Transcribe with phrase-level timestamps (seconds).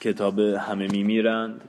[0.00, 1.60] کتاب همه میمیرند.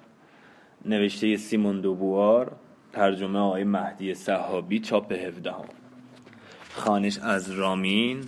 [0.85, 2.55] نوشته سیمون دوبوار
[2.93, 5.65] ترجمه آقای مهدی صحابی چاپ 17 هم.
[6.73, 8.23] خانش از رامین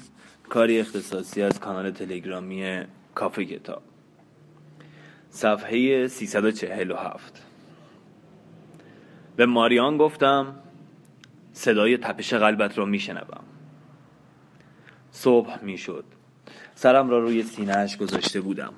[0.49, 2.81] کاری اختصاصی از کانال تلگرامی
[3.15, 3.81] کافه کتاب.
[5.29, 7.45] صفحه 347
[9.35, 10.55] به ماریان گفتم
[11.53, 13.43] صدای تپش قلبت را میشنوم.
[15.11, 16.03] صبح می‌شد.
[16.75, 18.73] سرم را روی سینهش گذاشته بودم.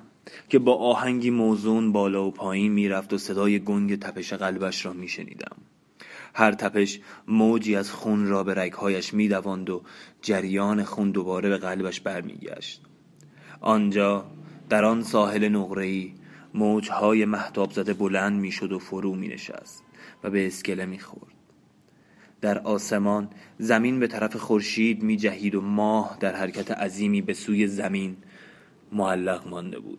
[0.48, 5.56] که با آهنگی موزون بالا و پایین می‌رفت و صدای گنگ تپش قلبش را میشنیدم.
[6.34, 9.82] هر تپش موجی از خون را به رگهایش میدواند و
[10.22, 12.82] جریان خون دوباره به قلبش برمیگشت.
[13.60, 14.26] آنجا
[14.68, 16.12] در آن ساحل نقره‌ای
[16.54, 19.84] موجهای محتاب زده بلند می‌شد و فرو می نشست
[20.24, 21.32] و به اسکله می خورد.
[22.40, 23.28] در آسمان
[23.58, 28.16] زمین به طرف خورشید می جهید و ماه در حرکت عظیمی به سوی زمین
[28.92, 29.98] معلق مانده بود.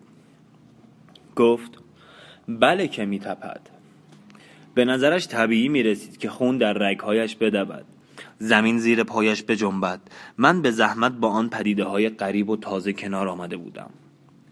[1.35, 1.77] گفت
[2.47, 3.61] بله که می تپد
[4.73, 7.85] به نظرش طبیعی می رسید که خون در رگهایش بدود.
[8.39, 10.01] زمین زیر پایش بجنبد.
[10.37, 13.89] من به زحمت با آن پدیده های قریب و تازه کنار آمده بودم.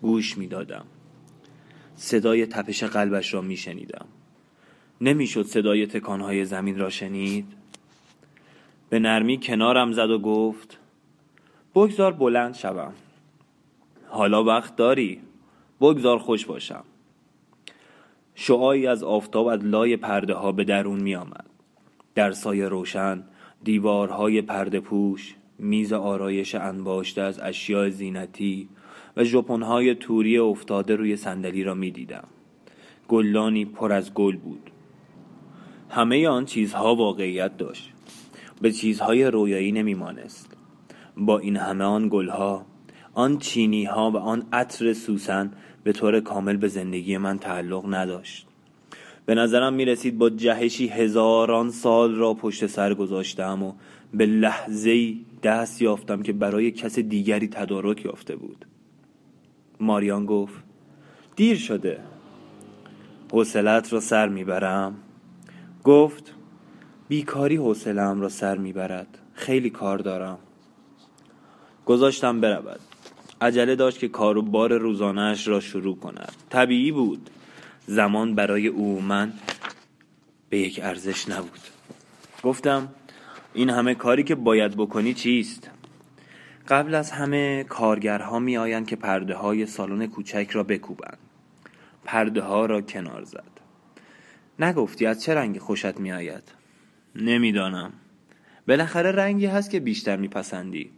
[0.01, 0.85] گوش می دادم
[1.95, 4.05] صدای تپش قلبش را می شنیدم
[5.01, 7.45] نمی‌شد صدای تکانهای زمین را شنید؟
[8.89, 10.77] به نرمی کنارم زد و گفت
[11.75, 12.93] بگذار بلند شوم.
[14.07, 15.21] حالا وقت داری؟
[15.81, 16.83] بگذار خوش باشم.
[18.35, 21.45] شعایی از آفتاب از لای پرده ها به درون می آمد.
[22.15, 23.23] در سایه روشن
[23.63, 28.69] دیوارهای پرده پوش میز آرایش انباشته از اشیاء زینتی
[29.17, 32.27] و ژاپنهای توری افتاده روی صندلی را می دیدم.
[33.07, 34.71] گلانی پر از گل بود.
[35.89, 37.91] همه آن چیزها واقعیت داشت.
[38.61, 40.57] به چیزهای رویایی نمیمانست
[41.17, 42.66] با این همه آن گلها
[43.13, 45.51] آن چینی ها و آن عطر سوسن
[45.83, 48.47] به طور کامل به زندگی من تعلق نداشت.
[49.25, 53.73] به نظرم می رسید با جهشی هزاران سال را پشت سر گذاشتم و
[54.13, 55.13] به لحظه
[55.44, 58.66] دست یافتم که برای کس دیگری تدارک یافته بود.
[59.79, 60.63] ماریان گفت
[61.35, 62.00] دیر شده.
[63.31, 64.95] حوصلت را سر می‌برم.
[65.83, 66.33] گفت
[67.07, 69.17] بیکاری حوصله‌ام را سر می‌برد.
[69.33, 70.38] خیلی کار دارم.
[71.85, 72.79] گذاشتم برود.
[73.41, 76.31] عجله داشت که کار و بار روزانهش را شروع کند.
[76.50, 77.29] طبیعی بود.
[77.85, 79.34] زمان برای او من
[80.50, 81.59] به یک ارزش نبود.
[82.44, 82.88] گفتم
[83.53, 85.69] این همه کاری که باید بکنی چیست؟
[86.68, 91.18] قبل از همه کارگرها می آیند که پرده های سالن کوچک را بکوبند.
[92.06, 93.51] پرده ها را کنار زد.
[94.59, 96.44] نگفتی از چه رنگی خوشت می آید
[97.16, 97.94] نمی‌دانم.
[98.68, 100.91] بالاخره رنگی هست که بیشتر میپسندی.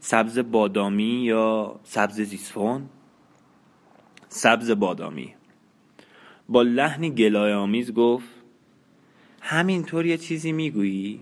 [0.00, 2.88] سبز بادامی یا سبز زیسفون
[4.28, 5.34] سبز بادامی.
[6.48, 8.28] با لحنی گلای آمیز گفت
[9.40, 11.20] همینطور یه چیزی می‌گویی؟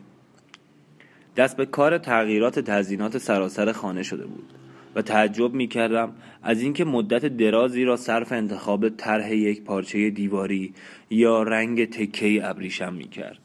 [1.36, 4.52] دست به کار تغییرات تزیینات سراسر خانه شده بود
[4.94, 10.74] و تعجب می کردم از اینکه مدت درازی را صرف انتخاب طرح یک پارچه دیواری
[11.10, 13.38] یا رنگ تکه ابریشم می کرد.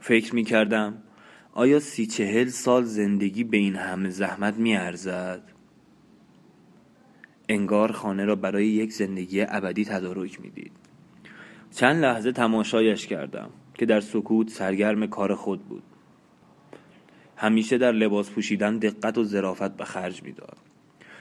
[0.00, 0.94] فکر می کردم
[1.54, 5.42] آیا سی چهل سال زندگی به این همه زحمت می ارزد؟
[7.48, 10.72] انگار خانه را برای یک زندگی ابدی تدارک می دید.
[11.70, 15.82] چند لحظه تماشایش کردم که در سکوت سرگرم کار خود بود
[17.36, 20.56] همیشه در لباس پوشیدن دقت و ظرافت به خرج می‌داد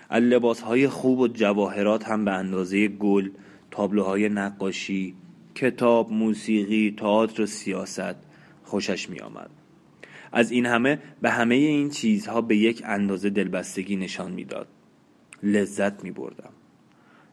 [0.10, 3.30] از لباس های خوب و جواهرات هم به اندازه گل
[3.72, 5.16] تابلوهای نقاشی
[5.56, 8.16] کتاب موسیقی تئاتر و سیاست
[8.64, 9.61] خوشش می آمد.
[10.32, 14.68] از این همه به همه این چیزها به یک اندازه دلبستگی نشان می‌داد.
[15.44, 16.50] لذت می بردم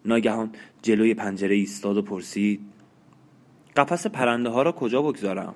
[0.05, 0.51] ناگهان
[0.83, 2.61] جلوی پنجره ایستاد و پرسید
[3.77, 5.55] قفس پرنده ها را کجا بگذارم؟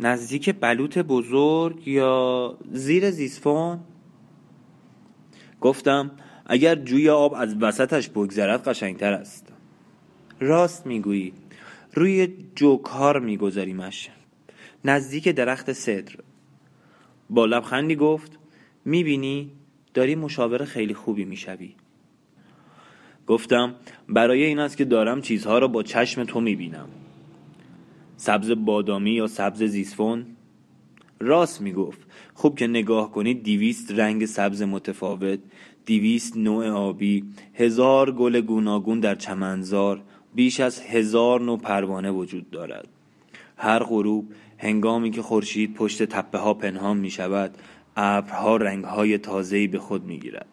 [0.00, 3.80] نزدیک بلوط بزرگ یا زیر زیسفون؟
[5.60, 6.10] گفتم
[6.46, 9.52] اگر جوی آب از وسطش بگذرد قشنگتر است.
[10.40, 11.32] راست می‌گویی.
[11.94, 14.10] روی جوکار میگذاریمش.
[14.84, 16.14] نزدیک درخت صدر.
[17.30, 18.38] با لبخندی گفت
[18.84, 19.50] می‌بینی
[19.94, 21.74] داری مشاور خیلی خوبی می‌شوی.
[23.26, 23.74] گفتم
[24.08, 26.88] برای این است که دارم چیزها را با چشم تو می‌بینم.
[28.16, 30.26] سبز بادامی یا سبز زیسفون
[31.20, 32.00] راست می‌گفت.
[32.34, 35.38] خوب که نگاه کنید دیویست رنگ سبز متفاوت
[35.84, 40.02] دیویست نوع آبی هزار گل گوناگون در چمنزار
[40.34, 42.88] بیش از هزار نوع پروانه وجود دارد.
[43.56, 47.58] هر غروب هنگامی که خورشید پشت تپه ها پنهان می شود
[47.96, 50.46] ابرها رنگ های تازه‌ای به خود می گیرد.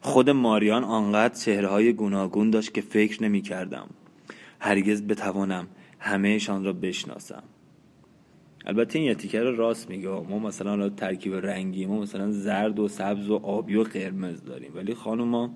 [0.00, 3.88] خود ماریان آنقدر چهره های گوناگون داشت که فکر نمی کردم.
[4.60, 5.66] هرگز بتوانم
[5.98, 7.42] همهشان را بشناسم.
[8.66, 10.08] البته این یتیکه رو راست میگه.
[10.08, 14.72] ما مثلا ترکیب رنگی ما مثلا زرد و سبز و آبی و قرمز داریم.
[14.74, 15.54] ولی خانم ما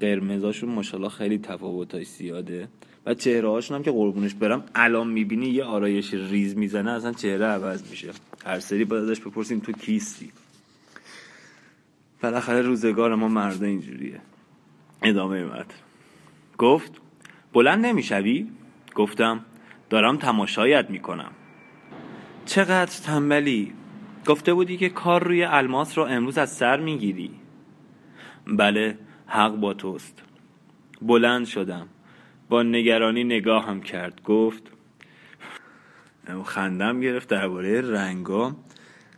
[0.00, 2.68] قرمزاشون ماشاءالله خیلی تفاوتای زیاده.
[3.06, 7.44] و چهره هاشون هم که قربونش برم الان می‌بینی یه آرایش ریز می‌زنه اصلا چهره
[7.44, 8.10] عوض میشه.
[8.46, 10.32] هر سری باید ازش بپرسیم تو کیستی.
[12.22, 14.20] بالاخره روزگار ما مرده اینجوریه.
[15.02, 15.74] ادامه مرد
[16.58, 16.92] گفت
[17.52, 18.50] بلند نمی‌شوی؟
[18.94, 19.44] گفتم
[19.90, 21.30] دارم تماشایت می‌کنم.
[22.46, 23.72] چقدر تنبلی؟
[24.26, 27.30] گفته بودی که کار روی الماس رو امروز از سر می‌گیری.
[28.46, 30.22] بله حق با توست.
[31.02, 31.88] بلند شدم.
[32.62, 34.22] نگرانی نگاهم کرد.
[34.22, 34.62] گفت
[36.44, 38.56] خندم گرفت درباره رنگا.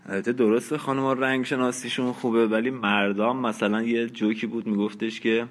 [0.07, 5.47] البته درسته خانم رنگ شناسیشون خوبه ولی مردم مثلا یه جوکی بود میگفتش که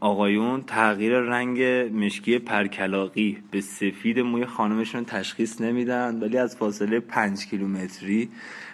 [0.00, 1.62] آقایون تغییر رنگ
[2.04, 8.28] مشکی پرکلاقی به سفید موی خانمشون تشخیص نمیدن ولی از فاصله پنج کیلومتری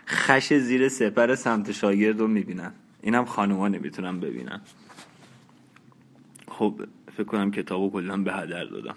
[0.06, 2.72] خش زیر سپر سمت شاگرد رو می‌بینن.
[3.02, 4.60] اینم خانوما نمی‌تونن ببینن.
[6.48, 6.74] خب
[7.16, 8.94] فکر کنم کتابو کلا به هدر دادم.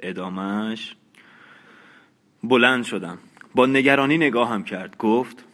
[0.00, 0.96] ادامش
[2.44, 3.18] بلند شدم.
[3.54, 4.96] با نگرانی نگاهم کرد.
[4.96, 5.44] گفت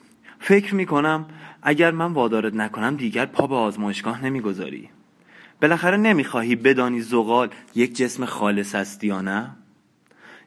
[0.40, 1.26] فکر می‌کنم
[1.62, 4.88] اگر من وادارت نکنم دیگر پا به آزمایشگاه نمی‌گذاری.
[5.62, 9.50] بالاخره نمی‌خواهی بدانی زغال یک جسم خالص است یا نه؟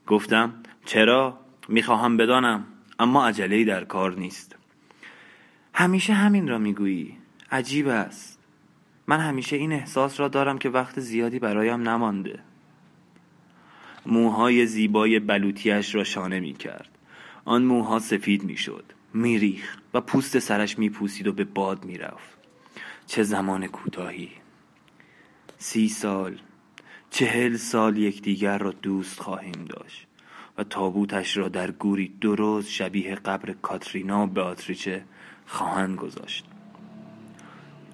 [0.08, 0.54] گفتم
[0.86, 1.40] چرا؟
[1.70, 2.66] می‌خواهم بدانم
[3.00, 4.56] اما عجله در کار نیست.
[5.74, 7.18] همیشه همین را می‌گویی.
[7.52, 8.35] عجیب است.
[9.08, 12.40] من همیشه این احساس را دارم که وقت زیادی برایم نمانده.
[14.06, 16.90] موهای زیبای بلوتیش را شانه می کرد
[17.46, 19.62] آن موها سفید می شد می
[19.94, 22.38] و پوست سرش می پوسید و به باد می رفت
[23.08, 24.32] چه زمان کوتاهی.
[25.58, 26.40] سی سال
[27.10, 30.08] چهل سال یکدیگر را دوست خواهیم داشت
[30.58, 35.04] و تابوتش را در گوری درست شبیه قبر کاترینا و بیاتریچه
[35.46, 36.46] خواهند گذاشت.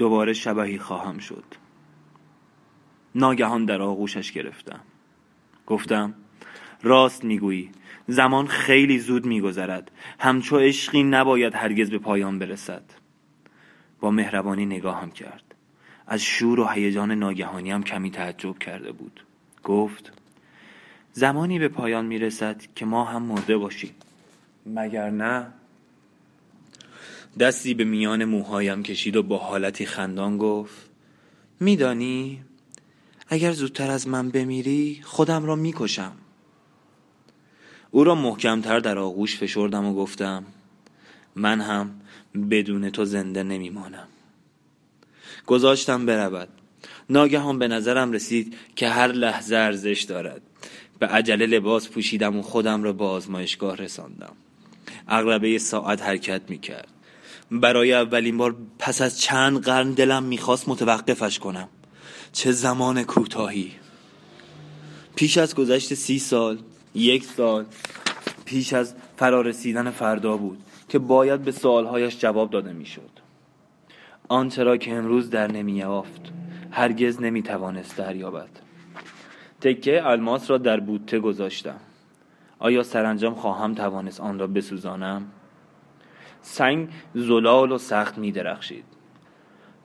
[0.01, 1.43] دوباره شبهی خواهم شد.
[3.15, 4.79] ناگهان در آغوشش گرفتم.
[5.67, 6.13] گفتم
[6.83, 7.69] راست می‌گویی
[8.07, 9.91] زمان خیلی زود میگذرد.
[10.19, 12.83] همچو عشقی نباید هرگز به پایان برسد.
[13.99, 15.55] با مهربانی نگاهم کرد.
[16.07, 19.25] از شور و هیجان ناگهانی هم کمی تعجب کرده بود.
[19.63, 20.11] گفت
[21.11, 23.93] زمانی به پایان می‌رسد که ما هم مرده باشیم.
[24.65, 25.47] مگر نه؟
[27.39, 30.89] دستی به میان موهایم کشید و با حالتی خندان گفت
[31.59, 32.43] میدانی
[33.27, 36.11] اگر زودتر از من بمیری خودم را می‌کشم.
[37.91, 40.45] او را محکمتر در آغوش فشردم و گفتم
[41.35, 42.01] من هم
[42.51, 44.07] بدون تو زنده نمیمانم.
[45.45, 46.49] گذاشتم برود.
[47.09, 50.41] ناگهان به نظرم رسید که هر لحظه ارزش دارد.
[50.99, 54.33] به عجله لباس پوشیدم و خودم را به آزمایشگاه رساندم.
[55.07, 56.87] اغلبه ساعت حرکت می کرد
[57.51, 61.67] برای اولین بار پس از چند قرن دلم می‌خواست متوقفش کنم.
[62.31, 63.71] چه زمان کوتاهی.
[65.15, 66.57] پیش از گذشت سی سال
[66.95, 67.65] یک سال
[68.45, 70.57] پیش از فرارسیدن فردا بود
[70.89, 73.09] که باید به سوالهایش جواب داده می‌شد.
[74.27, 76.21] آنچه را که امروز در نمییافت
[76.71, 78.49] هرگز نمی‌توانست دریابد.
[79.61, 81.79] تکه الماس را در بوته گذاشتم.
[82.59, 85.25] آیا سرانجام خواهم توانست آن را بسوزانم؟
[86.41, 88.85] سنگ زلال و سخت می درخشید.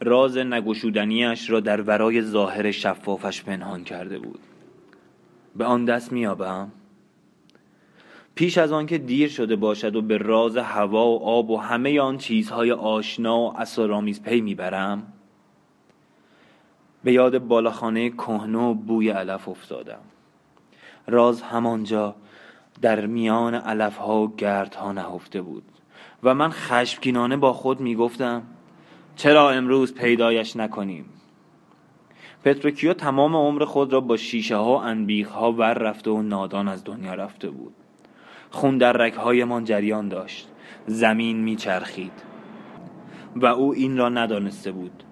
[0.00, 4.40] راز نگشودنیش را در ورای ظاهر شفافش پنهان کرده بود.
[5.56, 6.72] به آن دست میابم
[8.34, 12.18] پیش از آنکه دیر شده باشد و به راز هوا و آب و همه آن
[12.18, 15.12] چیزهای آشنا و اسرارآمیز پی می‌برم
[17.04, 20.00] به یاد بالاخانه کهنه و بوی علف افتادم.
[21.06, 22.14] راز همانجا
[22.82, 25.64] در میان علفها و گردها نهفته بود.
[26.22, 28.42] و من خشمگینانه با خود می‌گفتم
[29.16, 31.04] چرا امروز پیدایش نکنیم؟
[32.44, 36.68] پتروکیو تمام عمر خود را با شیشه ها و انبیخ ها ور رفته و نادان
[36.68, 37.74] از دنیا رفته بود.
[38.50, 40.48] خون در من جریان داشت.
[40.86, 42.12] زمین میچرخید.
[43.36, 45.02] و او این را ندانسته بود.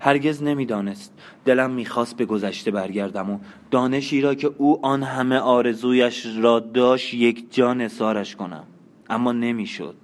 [0.00, 1.18] هرگز نمی‌دانست.
[1.44, 3.38] دلم می‌خواست به گذشته برگردم و
[3.70, 8.64] دانشی را که او آن همه آرزویش را داشت یک جان نثارش کنم.
[9.10, 9.96] اما نمی‌شد.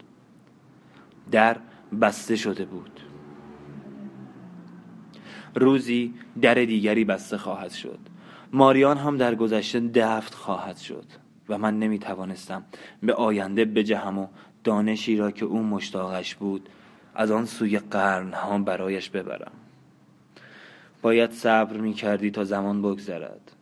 [1.30, 1.56] در
[2.00, 3.00] بسته شده بود.
[5.54, 7.99] روزی در دیگری بسته خواهد شد.
[8.52, 11.04] ماریان هم در گذشته دفت خواهد شد
[11.49, 12.64] و من نمی توانستم
[13.02, 14.26] به آینده بجهم و
[14.64, 16.68] دانشی را که او مشتاقش بود
[17.14, 19.52] از آن سوی قرنها برایش ببرم.
[21.02, 23.52] باید صبر می کردی تا زمان بگذرد.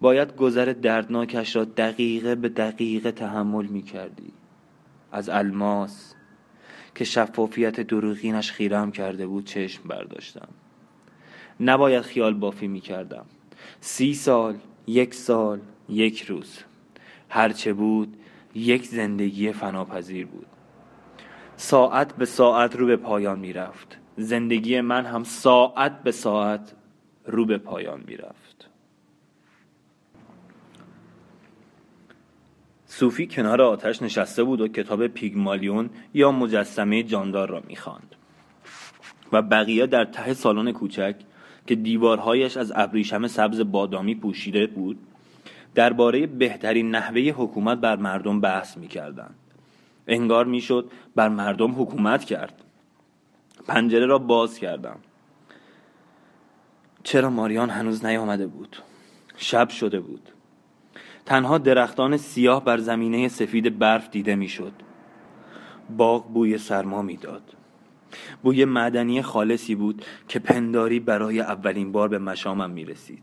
[0.00, 4.32] باید گذر دردناکش را دقیقه به دقیقه تحمل می کردی
[5.12, 6.14] از الماس
[6.94, 10.48] که شفافیت دروغینش خیرم کرده بود چشم برداشتم.
[11.60, 13.24] نباید خیال بافی می کردم
[13.80, 14.56] سی سال
[14.86, 16.58] یک سال یک روز.
[17.28, 18.16] هرچه بود
[18.54, 20.46] یک زندگی فناپذیر بود.
[21.56, 26.72] ساعت به ساعت رو به پایان می رفت زندگی من هم ساعت به ساعت
[27.26, 28.49] رو به پایان می رفت
[33.00, 38.14] صوفی کنار آتش نشسته بود و کتاب پیگمالیون یا مجسمه جاندار را می‌خواند.
[39.32, 41.14] و بقیه در ته سالن کوچک
[41.66, 44.98] که دیوارهایش از ابریشم سبز بادامی پوشیده بود
[45.74, 49.34] درباره بهترین نحوه حکومت بر مردم بحث می‌کردند.
[50.06, 52.64] انگار می‌شد بر مردم حکومت کرد.
[53.66, 54.98] پنجره را باز کردم.
[57.02, 58.76] چرا ماریان هنوز نیامده بود؟
[59.36, 60.28] شب شده بود.
[61.26, 64.72] تنها درختان سیاه بر زمینه سفید برف دیده می‌شد.
[65.96, 67.42] باغ بوی سرما می‌داد.
[68.42, 73.22] بوی معدنی خالصی بود که پنداری برای اولین بار به مشامم می رسید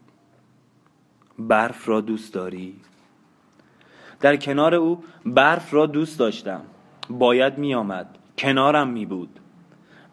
[1.39, 2.75] برف را دوست داری؟
[4.19, 6.61] در کنار او برف را دوست داشتم.
[7.09, 9.39] باید می آمد کنارم می بود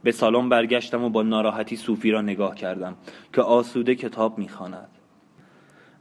[0.03, 2.97] به سالن برگشتم و با ناراحتی صوفی را نگاه کردم
[3.33, 4.89] که آسوده کتاب می خاند.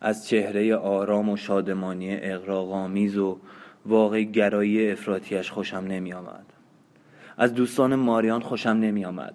[0.03, 3.39] از چهره آرام و شادمانی اقراغامیز و
[3.86, 6.45] واقع گرایی افراتیش خوشم نمی آمد.
[7.38, 9.33] از دوستان ماریان خوشم نمی آمد.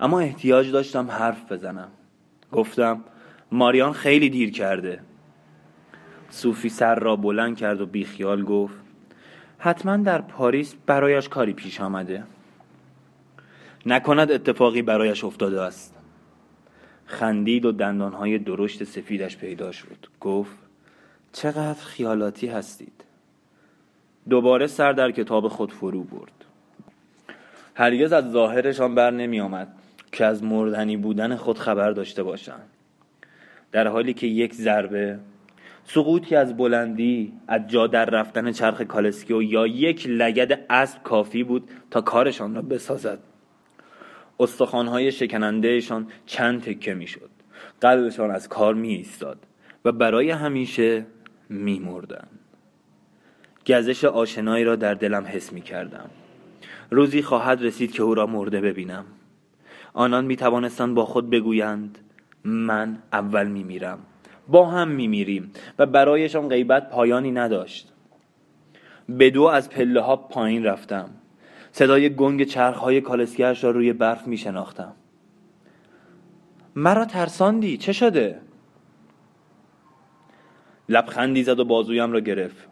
[0.00, 1.88] اما احتیاج داشتم حرف بزنم
[2.52, 3.00] گفتم
[3.52, 5.00] ماریان خیلی دیر کرده
[6.30, 8.74] صوفی سر را بلند کرد و بیخیال گفت
[9.58, 12.24] حتما در پاریس برایش کاری پیش آمده
[13.86, 15.94] نکند اتفاقی برایش افتاده است
[17.06, 20.56] خندید و دندانهای درشت سفیدش پیدا شد گفت
[21.32, 23.04] چقدر خیالاتی هستید.
[24.28, 26.44] دوباره سر در کتاب خود فرو برد.
[27.74, 29.68] هرگز از ظاهرشان بر نمی آمد
[30.12, 32.68] که از مردنی بودن خود خبر داشته باشند.
[33.72, 35.18] در حالی که یک ضربه
[35.84, 41.70] سقوطی از بلندی از جا در رفتن چرخ کالسکیو یا یک لگد اسب کافی بود
[41.90, 43.18] تا کارشان را بسازد.
[44.40, 47.30] استخوانهای شکنندهشان چند تکه می‌شد.
[47.80, 49.38] قلبشان از کار می ایستاد
[49.84, 51.06] و برای همیشه
[51.48, 52.26] می مردن.
[53.66, 56.10] گزش آشنایی را در دلم حس می کردم
[56.90, 59.04] روزی خواهد رسید که او را مرده ببینم.
[59.92, 61.98] آنان می توانستند با خود بگویند
[62.44, 63.98] من اول می میرم
[64.48, 67.92] با هم می میریم و برایشان غیبت پایانی نداشت.
[69.08, 71.10] به دو از پله ها پایین رفتم.
[71.76, 74.92] صدای گنگ چرخهای کالسکرش را روی برف می شناختم
[76.76, 78.40] مرا ترساندی؟ چه شده؟
[80.88, 82.68] لبخندی زد و بازویم را گرفت.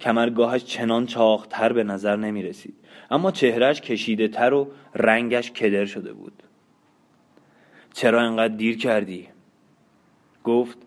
[0.00, 2.74] کمرگاهش چنان چاختر به نظر نمی رسید
[3.10, 6.42] اما چهرهش کشیده تر و رنگش کدر شده بود.
[7.92, 9.28] چرا انقدر دیر کردی؟
[10.44, 10.78] گفت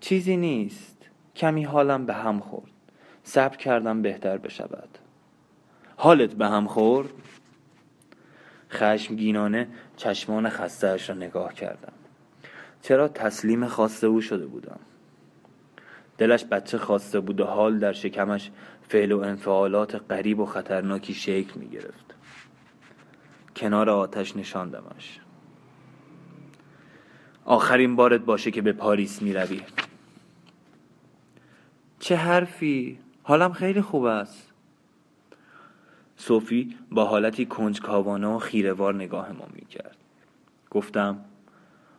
[0.00, 1.08] چیزی نیست.
[1.36, 2.72] کمی حالم به هم خورد.
[3.22, 4.98] صبر کردم بهتر بشود.
[5.96, 7.08] حالت به هم خورد.
[8.70, 11.92] خشمگینانه چشمان خستهاش را نگاه کردم.
[12.82, 14.80] چرا تسلیم خواسته او شده بودم؟
[16.18, 18.50] دلش بچه خواسته بود و حال در شکمش
[18.88, 22.14] فعل و انفعالات غریب و خطرناکی شکل می گرفت.
[23.56, 25.20] کنار آتش نشاندمش.
[27.44, 29.62] آخرین بارت باشه که به پاریس می روی.
[31.98, 34.53] چه حرفی؟ حالم خیلی خوب است.
[36.16, 39.96] صوفی با حالتی کنجکاوانه و خیرهوار نگاه ما کرد
[40.70, 41.18] گفتم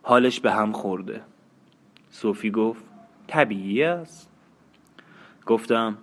[0.02, 1.20] حالش به هم خورده.
[2.10, 2.84] صوفی گفت
[3.26, 4.30] طبیعی است.
[5.46, 5.98] گفتم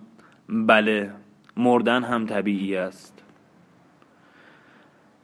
[0.48, 1.12] بله
[1.56, 3.22] مردن هم طبیعی است.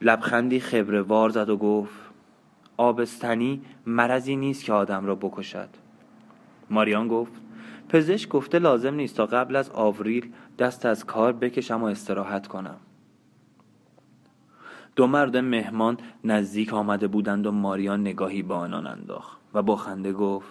[0.03, 1.95] لبخندی خبره زد و گفت
[2.77, 5.69] آبستنی مرضی نیست که آدم را بکشد.
[6.71, 7.33] ماریان گفت
[7.89, 12.77] پزشک گفته لازم نیست تا قبل از آوریل دست از کار بکشم و استراحت کنم.
[14.97, 20.13] دو مرد مهمان نزدیک آمده بودند و ماریان نگاهی به آنان انداخت و با خنده
[20.13, 20.49] گفت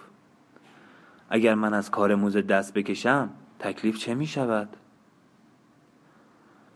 [1.28, 4.76] اگر من از کار موزه دست بکشم تکلیف چه می شود؟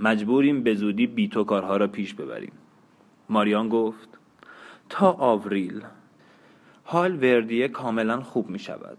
[0.00, 2.52] مجبوریم به زودی بی تو کارها را پیش ببریم.
[3.28, 4.08] ماریان گفت
[4.88, 5.84] تا آوریل
[6.84, 8.98] حال وردیه کاملا خوب می شود.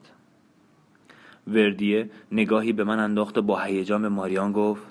[1.48, 4.84] وردیه نگاهی به من انداخت و با هیجان به ماریان گفت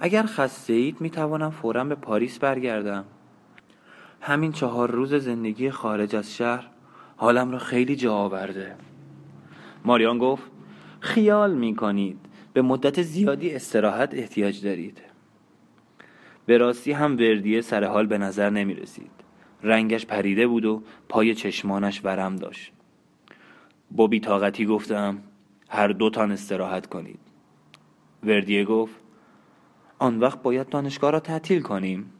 [0.00, 3.04] اگر خسته اید می توانم فورا به پاریس برگردم.
[4.20, 6.68] همین چهار روز زندگی خارج از شهر
[7.16, 8.76] حالم را خیلی جا آورده.
[9.84, 10.50] ماریان گفت
[11.00, 12.18] خیال می کنید
[12.52, 15.02] به مدت زیادی استراحت احتیاج دارید.
[16.46, 19.10] به راستی هم وردیه سر حال به نظر نمی رسید
[19.62, 22.72] رنگش پریده بود و پای چشمانش ورم داشت.
[23.90, 25.18] با بیتاقتی گفتم
[25.68, 27.20] هر دو تان استراحت کنید.
[28.22, 28.94] وردیه گفت
[29.98, 32.12] آن وقت باید دانشگاه را تعطیل کنیم.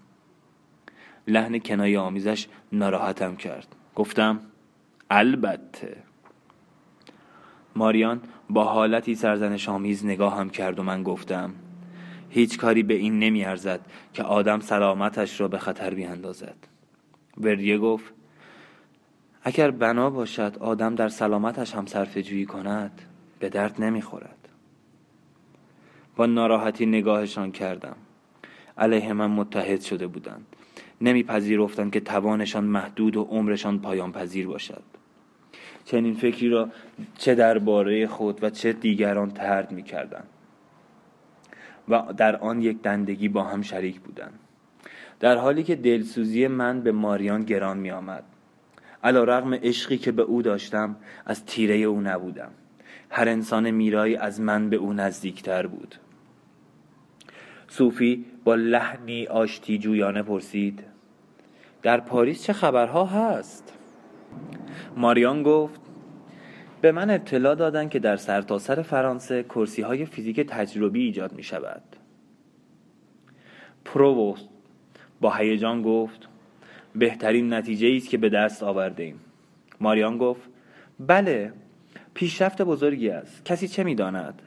[1.26, 3.76] لحن کنایه آمیزش ناراحتم کرد.
[3.94, 4.40] گفتم
[5.10, 5.96] البته.
[7.76, 11.54] ماریان با حالتی سرزنش آمیز نگاهم کرد و من گفتم
[12.30, 13.80] هیچ کاری به این نمی ارزد
[14.12, 16.56] که آدم سلامتش را به خطر بیاندازد.
[17.38, 18.14] وردیه گفت
[19.42, 23.02] اگر بنا باشد آدم در سلامتش هم صرف جویی کند
[23.38, 24.49] به درد نمی‌خورد.
[26.16, 27.97] با ناراحتی نگاهشان کردم.
[28.78, 30.47] علیه من متحد شده بودند.
[31.00, 34.83] نمیپذیرفتند که توانشان محدود و عمرشان پایان پذیر باشد.
[35.85, 36.69] چنین فکری را
[37.19, 40.28] چه درباره خود و چه دیگران ترد می‌کردند.
[41.88, 44.38] و در آن یک دندگی با هم شریک بودند.
[45.21, 48.25] در حالی که دلسوزی من به ماریان گران می آمد
[49.02, 52.50] رغم عشقی که به او داشتم از تیره او نبودم.
[53.10, 55.94] هر انسان میرایی از من به او نزدیکتر بود.
[57.68, 60.84] صوفی با لحنی آشتی جویانه پرسید
[61.82, 63.72] در پاریس چه خبرها هست؟
[64.96, 65.80] ماریان گفت
[66.80, 71.42] به من اطلاع دادن که در سرتاسر سر فرانسه کرسی های فیزیک تجربی ایجاد می
[71.42, 71.82] شود
[73.84, 74.48] پرووست
[75.20, 76.28] با هیجان گفت
[76.94, 79.20] بهترین نتیجه است که به دست آورده ایم
[79.80, 80.50] ماریان گفت
[81.00, 81.52] بله
[82.16, 83.44] پیشرفت بزرگی است.
[83.44, 84.42] کسی چه می‌داند؟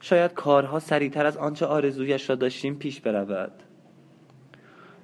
[0.00, 3.52] شاید کارها سریعتر از آنچه آرزویش را داشتیم پیش برود.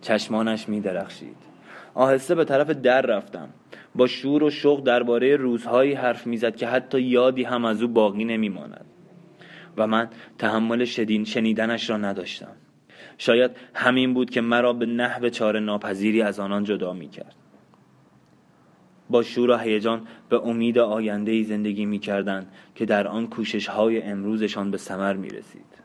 [0.01, 1.37] چشمانش می درخشید
[1.95, 3.49] آهسته به طرف در رفتم.
[3.95, 8.25] با شور و شوق درباره روزهایی حرف می‌زد که حتی یادی هم از او باقی
[8.25, 8.87] نمیماند.
[9.77, 12.57] و من تحمل شدین شنیدنش را نداشتم.
[13.19, 17.35] شاید همین بود که مرا به نحو چاره ناپذیری از آنان جدا می کرد
[19.11, 23.67] با شور و هیجان به امید آینده ای زندگی می کردن که در آن کوشش
[23.67, 25.85] های امروزشان به ثمر می رسید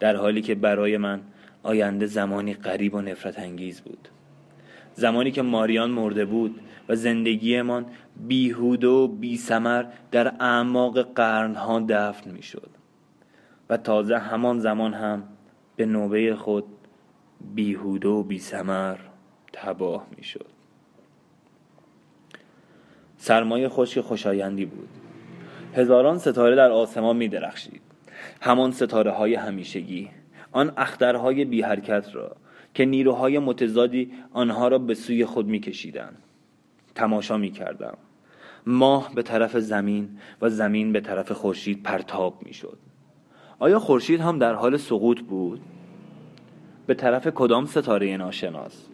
[0.00, 1.20] در حالی که برای من
[1.62, 4.08] آینده زمانی قریب و نفرت انگیز بود.
[4.94, 7.86] زمانی که ماریان مرده بود و زندگیمان
[8.28, 12.70] بیهود و بی سمر در اعماق قرنها دفن می شد
[13.70, 15.22] و تازه همان زمان هم
[15.76, 16.64] به نوبه خود
[17.54, 18.96] بیهوده و بیسمر
[19.52, 20.57] تباه می شد
[23.18, 24.88] سرمایه خشک خوشایندی بود.
[25.74, 27.82] هزاران ستاره در آسمان می درخشید.
[28.40, 30.10] همان ستاره های همیشگی
[30.52, 32.36] آن اخترهای بی حرکت را
[32.74, 36.12] که نیروهای متضادی آنها را به سوی خود می کشیدن.
[36.94, 37.96] تماشا می کردم.
[38.66, 42.78] ماه به طرف زمین و زمین به طرف خورشید پرتاب می شد.
[43.58, 45.60] آیا خورشید هم در حال سقوط بود؟
[46.86, 48.86] به طرف کدام ستاره ناشناس؟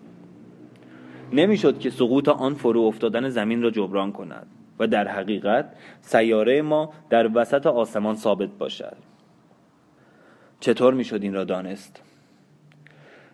[1.32, 4.46] نمی‌شد که سقوط آن فرو افتادن زمین را جبران کند
[4.78, 8.96] و در حقیقت سیاره ما در وسط آسمان ثابت باشد.
[10.60, 12.02] چطور می‌شد این را دانست؟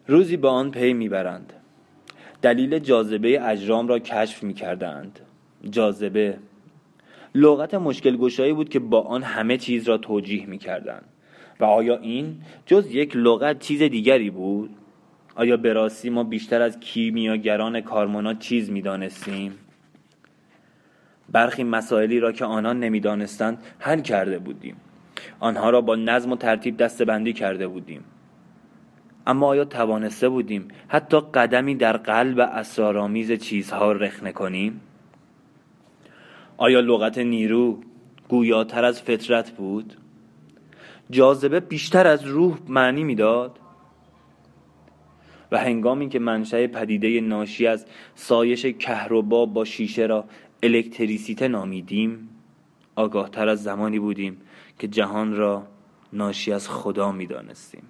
[0.06, 1.52] روزی به آن پی می‌برند.
[2.42, 5.20] دلیل جاذبه اجرام را کشف می‌کردند.
[5.70, 6.36] جاذبه
[7.34, 11.04] لغت مشکل گشایی بود که با آن همه چیز را توجیه می‌کردند.
[11.60, 14.70] و آیا این جز یک لغت چیز دیگری بود؟
[15.40, 19.52] آیا به راستی ما بیشتر از کیمیاگران کارمونا چیز می‌دانستیم؟
[21.28, 24.76] برخی مسائلی را که آنان نمی‌دانستند حل کرده بودیم.
[25.38, 28.04] آنها را با نظم و ترتیب دستبندی کرده بودیم.
[29.26, 34.80] اما آیا توانسته بودیم حتی قدمی در قلب اسرارآمیز چیزها رخنه کنیم؟
[36.56, 37.78] آیا لغت نیرو
[38.28, 39.94] گویاتر از فطرت بود؟
[41.10, 43.59] جاذبه بیشتر از روح معنی می‌داد؟
[45.52, 50.24] و هنگامی که منشأ پدیده ناشی از سایش کهربا با شیشه را
[50.62, 52.28] الکتریسیته نامیدیم
[52.96, 54.40] آگاهتر از زمانی بودیم
[54.78, 55.66] که جهان را
[56.12, 57.82] ناشی از خدا می‌دانستیم.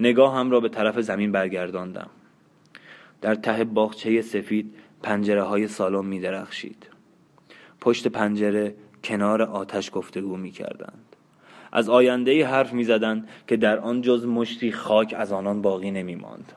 [0.00, 2.10] نگاهم را به طرف زمین برگرداندم.
[3.20, 6.86] در ته باغچه سفید پنجره های سالن می درخشید
[7.80, 11.13] پشت پنجره کنار آتش گفتگو می کردند.
[11.74, 15.90] از آینده ای حرف می زدند که در آن جز مشتی خاک از آنان باقی
[15.90, 16.52] نمی ماند.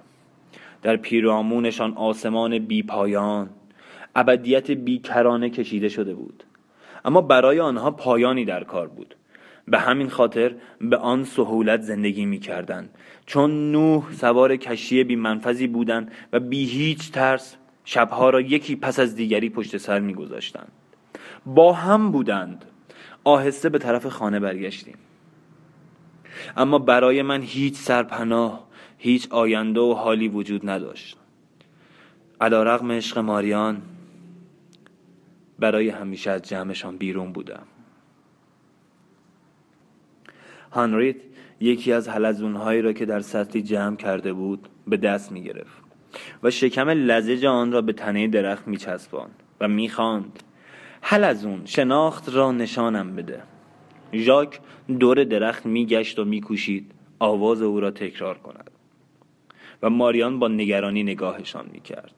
[0.82, 3.50] در پیرامونشان آسمان بی پایان
[4.16, 6.44] ابدیت بیکرانه کشیده شده بود
[7.06, 9.16] اما برای آنها پایانی در کار بود
[9.68, 12.90] به همین خاطر به آن سهولت زندگی می کردن.
[13.26, 19.00] چون نوح سوار کشتی بی منفذی بودند و بی هیچ ترس شبها را یکی پس
[19.00, 20.72] از دیگری پشت سر می گذاشتند.
[21.46, 22.66] با هم بودند
[23.28, 24.96] آهسته به طرف خانه برگشتیم
[26.58, 31.18] اما برای من هیچ سرپناه هیچ آینده و حالی وجود نداشت
[32.42, 33.82] علا رقم عشق ماریان
[35.60, 37.64] برای همیشه از جمعشان بیرون بودم
[40.72, 41.16] هانریت
[41.60, 45.78] یکی از حلزونهایی را که در سطلی جمع کرده بود به دست می گرفت
[46.44, 50.44] و شکم لزج آن را به تنه درخت می چسبان و می خاند.
[51.02, 53.44] حلزون شناخت را نشانم بده.
[54.14, 54.60] ژاک
[55.00, 56.92] دور درخت میگشت و میکوشید.
[57.20, 58.72] آواز او را تکرار کند.
[59.84, 62.17] و ماریان با نگرانی نگاهشان می‌کرد.